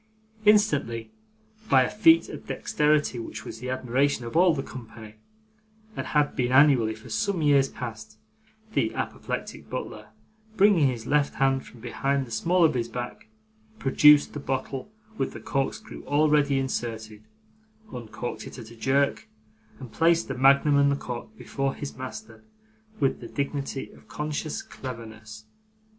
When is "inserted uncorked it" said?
16.57-18.57